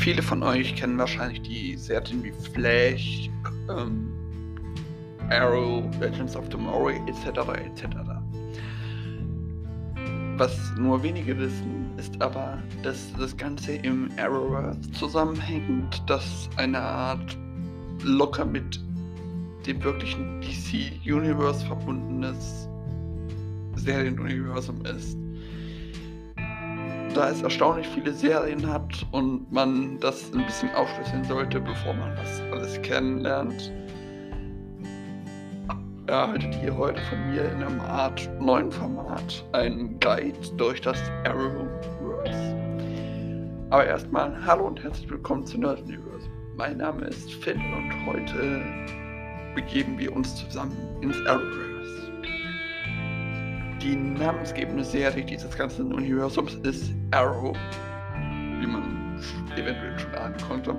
[0.00, 3.28] Viele von euch kennen wahrscheinlich die Serien wie Flash,
[3.68, 4.10] ähm,
[5.28, 7.26] Arrow, Legends of Tomorrow etc.
[7.66, 7.84] etc.
[10.38, 17.36] Was nur wenige wissen, ist aber, dass das Ganze im Arrowverse zusammenhängt, dass eine Art
[18.02, 18.80] locker mit
[19.66, 22.66] dem wirklichen DC-Universe verbundenes
[23.76, 25.18] Serienuniversum ist.
[27.14, 32.14] Da es erstaunlich viele Serien hat und man das ein bisschen aufschlüsseln sollte, bevor man
[32.14, 33.72] das alles kennenlernt,
[36.06, 42.56] erhaltet ihr heute von mir in einem Art neuen Format einen Guide durch das Arrowverse.
[43.70, 46.28] Aber erstmal hallo und herzlich willkommen zu Nerd Universe.
[46.56, 48.62] Mein Name ist Finn und heute
[49.56, 51.69] begeben wir uns zusammen ins Arrowverse.
[53.82, 57.56] Die namensgebende Serie dieses ganzen Universums ist Arrow,
[58.60, 59.18] wie man
[59.56, 60.76] eventuell schon ahnen konnte.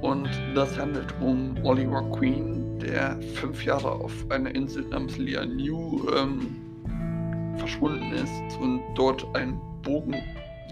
[0.00, 6.56] Und das handelt um Oliver Queen, der fünf Jahre auf einer Insel namens Lianu ähm,
[7.58, 10.16] verschwunden ist und dort ein Bogen,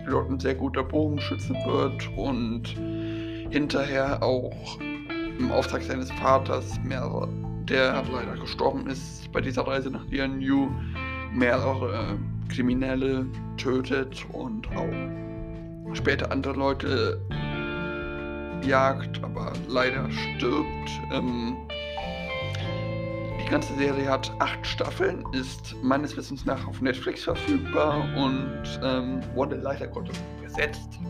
[0.09, 2.67] dort ein sehr guter Bogenschütze wird und
[3.53, 4.79] hinterher auch
[5.39, 7.29] im Auftrag seines Vaters, mehrere,
[7.69, 10.71] der leider gestorben ist bei dieser Reise nach Lianu,
[11.33, 17.21] mehrere Kriminelle tötet und auch später andere Leute
[18.67, 20.91] jagt, aber leider stirbt.
[21.13, 21.57] Ähm,
[23.43, 29.21] die ganze Serie hat acht Staffeln, ist meines Wissens nach auf Netflix verfügbar und ähm,
[29.35, 31.01] wurde leider Gottes besetzt.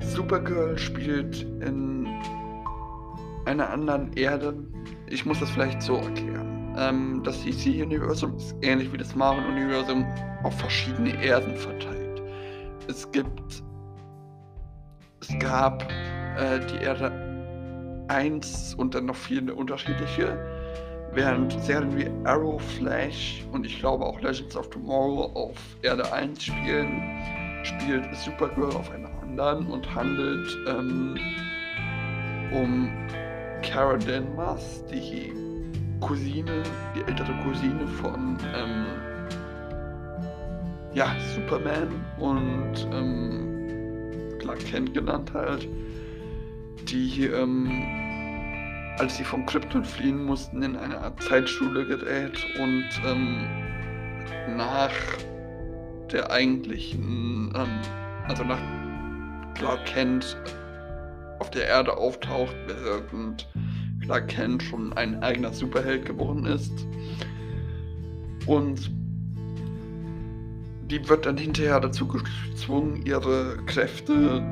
[0.00, 2.06] Supergirl spielt in
[3.44, 4.54] einer anderen Erde.
[5.08, 6.51] Ich muss das vielleicht so erklären.
[6.76, 10.06] Ähm, das DC-Universum ist ähnlich wie das Marvel-Universum
[10.42, 12.22] auf verschiedene Erden verteilt.
[12.88, 13.62] Es gibt
[15.22, 15.88] es gab
[16.36, 17.12] äh, die Erde
[18.08, 20.36] 1 und dann noch viele unterschiedliche,
[21.12, 26.42] während Serien wie Arrow, Flash und ich glaube auch Legends of Tomorrow auf Erde 1
[26.42, 27.00] spielen,
[27.62, 31.16] spielt Supergirl auf einer anderen und handelt ähm,
[32.52, 32.90] um
[33.62, 35.32] Kara Danvers, die
[36.02, 36.62] Cousine,
[36.94, 38.86] die ältere Cousine von ähm,
[40.92, 45.68] ja, Superman und ähm, Clark Kent genannt halt,
[46.88, 47.70] die, ähm,
[48.98, 53.46] als sie vom Krypton fliehen mussten, in eine Art Zeitschule gerät und ähm,
[54.56, 54.92] nach
[56.12, 57.80] der eigentlichen, ähm,
[58.28, 58.60] also nach
[59.54, 60.36] Clark Kent
[61.38, 63.48] auf der Erde auftaucht, während
[64.02, 66.86] Clark Kent schon ein eigener Superheld geworden ist.
[68.46, 68.90] Und
[70.90, 74.42] die wird dann hinterher dazu gezwungen, ihre Kräfte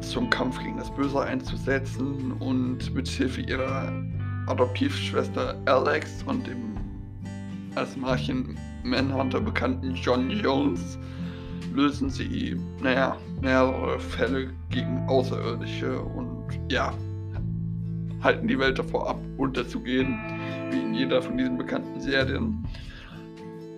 [0.00, 3.92] zum Kampf gegen das Böse einzusetzen und mit Hilfe ihrer
[4.46, 6.76] Adoptivschwester Alex und dem
[7.74, 10.98] als Marchen Manhunter bekannten John Jones
[11.74, 16.92] lösen sie, naja, mehrere Fälle gegen Außerirdische und ja,
[18.22, 20.18] halten die Welt davor ab, unterzugehen,
[20.70, 22.64] wie in jeder von diesen bekannten Serien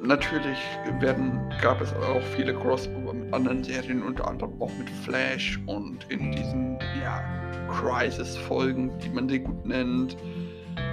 [0.02, 0.58] natürlich
[1.00, 6.04] werden, gab es auch viele Crossover mit anderen Serien, unter anderem auch mit Flash und
[6.08, 7.22] in diesen ja,
[7.70, 10.16] Crisis-Folgen, die man sie gut nennt.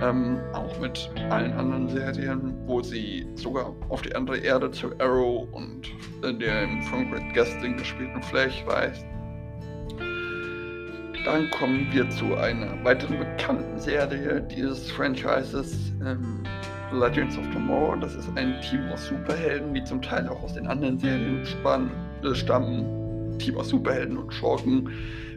[0.02, 5.48] Ähm, auch mit allen anderen Serien, wo sie sogar auf die andere Erde zu Arrow
[5.54, 5.90] und
[6.22, 9.06] äh, der im Frank Red Gasting gespielten Flash reist.
[11.26, 16.44] Dann kommen wir zu einer weiteren bekannten Serie dieses Franchises, ähm,
[16.94, 17.98] Legends of Tomorrow.
[17.98, 21.92] Das ist ein Team aus Superhelden, die zum Teil auch aus den anderen Serien spann,
[22.24, 23.38] äh, stammen.
[23.38, 24.90] Team aus Superhelden und Schurken,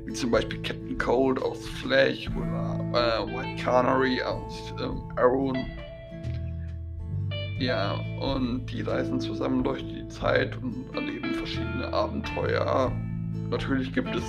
[0.05, 5.57] wie zum Beispiel Captain Cold aus Flash oder äh, White Canary aus ähm, Arrow.
[7.59, 12.91] Ja, und die reisen zusammen durch die Zeit und erleben verschiedene Abenteuer.
[13.51, 14.25] Natürlich gibt es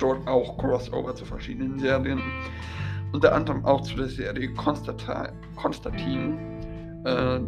[0.00, 2.20] dort auch Crossover zu verschiedenen Serien
[3.12, 4.52] unter anderem auch zu der Serie
[5.56, 6.38] Konstantin.
[7.04, 7.40] Äh,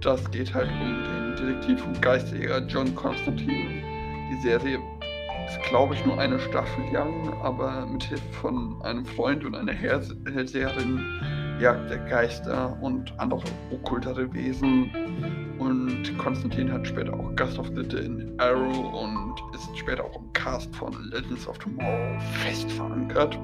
[0.00, 3.82] das geht halt um den Detektiv und Geisterjäger John Konstantin.
[4.32, 4.78] Die Serie
[5.46, 9.72] ist, glaube ich, nur eine Staffel lang, aber mit Hilfe von einem Freund und einer
[9.72, 11.04] Hellseherin
[11.60, 14.90] jagt der Geister und andere okkultere Wesen.
[15.70, 20.92] Und Konstantin hat später auch Gastauftritte in Arrow und ist später auch im Cast von
[21.12, 23.38] Legends of Tomorrow fest verankert.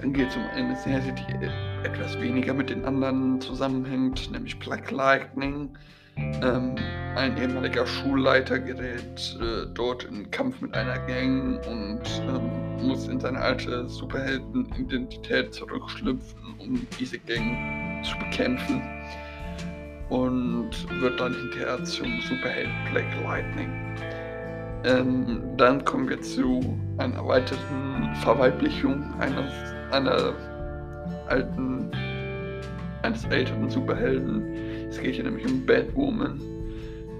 [0.00, 4.90] Dann geht es um eine Serie, die etwas weniger mit den anderen zusammenhängt, nämlich Black
[4.90, 5.76] Lightning.
[6.16, 6.74] Ähm,
[7.14, 13.20] ein ehemaliger Schulleiter gerät äh, dort in Kampf mit einer Gang und ähm, muss in
[13.20, 18.82] seine alte Superhelden-Identität zurückschlüpfen, um diese Gang zu bekämpfen.
[20.10, 20.70] Und
[21.00, 23.70] wird dann hinterher zum Superheld Black Lightning.
[24.84, 29.52] Ähm, dann kommen wir zu einer weiteren Verweiblichung eines,
[29.90, 30.32] einer
[31.26, 31.90] alten,
[33.02, 34.54] eines älteren Superhelden.
[34.88, 36.40] Es geht hier nämlich um Batwoman.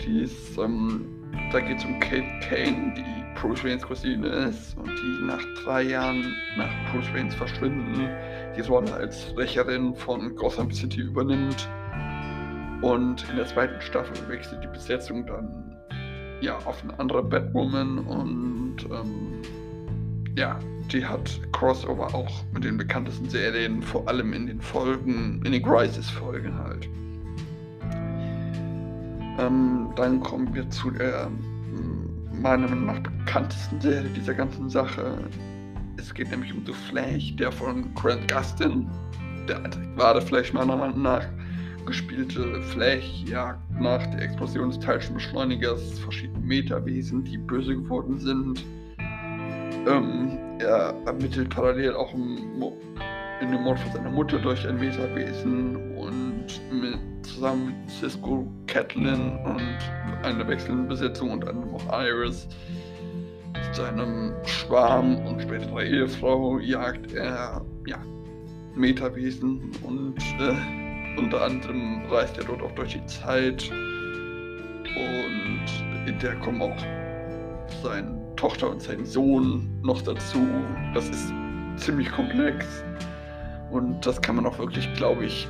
[0.00, 1.04] Die ist, ähm,
[1.52, 5.82] da geht es um Kate Kane, die Bruce Waynes Cousine ist und die nach drei
[5.82, 8.08] Jahren nach Bruce Waynes Verschwinden
[8.56, 11.68] die Rolle als Rächerin von Gotham City übernimmt.
[12.82, 15.76] Und in der zweiten Staffel wechselt die Besetzung dann
[16.40, 19.42] ja auf eine andere Batwoman und ähm,
[20.36, 20.58] ja,
[20.92, 25.62] die hat Crossover auch mit den bekanntesten Serien, vor allem in den Folgen, in den
[25.62, 26.88] Crisis-Folgen halt.
[29.38, 35.18] Ähm, dann kommen wir zu der mm, meiner Meinung nach bekanntesten Serie dieser ganzen Sache.
[35.96, 38.88] Es geht nämlich um The Flash, der von Grant Gustin,
[39.48, 39.62] der
[39.96, 41.26] wahre Flash meiner Meinung nach,
[41.88, 48.62] gespielte Flash jagt nach der Explosion des Teilchenbeschleunigers verschiedene Metawesen, die böse geworden sind.
[49.86, 52.62] Ähm, er ermittelt parallel auch im,
[53.40, 59.38] in dem Mord von seiner Mutter durch ein Metawesen und mit, zusammen mit Cisco, Catelyn
[59.44, 59.78] und
[60.24, 62.48] einer wechselnden Besetzung und anderem auch Iris
[63.72, 67.98] seinem Schwarm und späterer Ehefrau jagt er ja,
[68.74, 70.87] Metawesen und äh,
[71.18, 75.60] unter anderem reist er dort auch durch die Zeit und
[76.06, 76.76] in der kommen auch
[77.82, 80.46] seine Tochter und sein Sohn noch dazu.
[80.94, 81.32] Das ist
[81.76, 82.84] ziemlich komplex
[83.70, 85.48] und das kann man auch wirklich, glaube ich,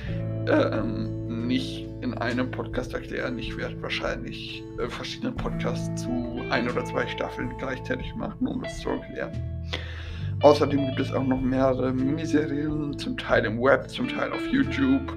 [0.48, 3.38] ähm, nicht in einem Podcast erklären.
[3.38, 8.80] Ich werde wahrscheinlich äh, verschiedene Podcasts zu ein oder zwei Staffeln gleichzeitig machen, um das
[8.80, 9.49] zu erklären.
[10.42, 15.14] Außerdem gibt es auch noch mehrere Miniserien, zum Teil im Web, zum Teil auf YouTube,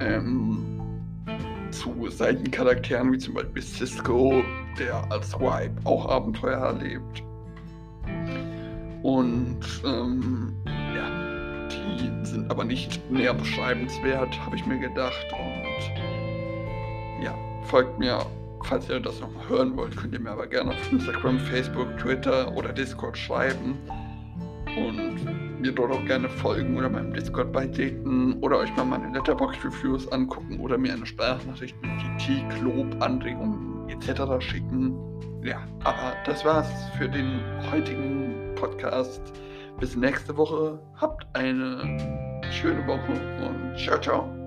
[0.00, 0.80] ähm,
[1.70, 4.44] zu Seitencharakteren wie zum Beispiel Cisco,
[4.78, 7.22] der als Swipe auch Abenteuer erlebt.
[9.02, 15.26] Und ähm, ja, die sind aber nicht näher beschreibenswert, habe ich mir gedacht.
[15.32, 17.34] Und ja,
[17.64, 18.18] folgt mir,
[18.64, 22.54] falls ihr das noch hören wollt, könnt ihr mir aber gerne auf Instagram, Facebook, Twitter
[22.54, 23.78] oder Discord schreiben.
[24.76, 30.10] Und mir dort auch gerne folgen oder meinem Discord beitreten oder euch mal meine Letterbox-Reviews
[30.10, 34.22] angucken oder mir eine Sprachnachricht mit Kritik, Lob, Anregungen etc.
[34.40, 34.96] schicken.
[35.44, 37.40] Ja, aber das war's für den
[37.70, 39.20] heutigen Podcast.
[39.78, 40.80] Bis nächste Woche.
[40.96, 41.98] Habt eine
[42.50, 43.12] schöne Woche
[43.44, 44.41] und ciao, ciao.